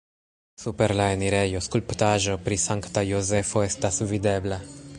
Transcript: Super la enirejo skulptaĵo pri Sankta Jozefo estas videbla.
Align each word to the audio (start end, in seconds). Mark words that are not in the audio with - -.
Super 0.61 0.93
la 0.99 1.03
enirejo 1.17 1.61
skulptaĵo 1.65 2.37
pri 2.47 2.57
Sankta 2.63 3.03
Jozefo 3.11 3.63
estas 3.67 4.01
videbla. 4.15 4.59